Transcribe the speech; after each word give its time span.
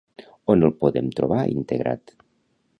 On 0.53 0.65
el 0.67 0.73
podem 0.85 1.11
trobar 1.19 1.45
integrat? 1.53 2.19